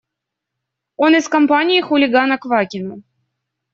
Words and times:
Он 0.95 1.15
из 1.15 1.27
компании 1.29 1.79
хулигана 1.81 2.39
Квакина. 2.39 3.03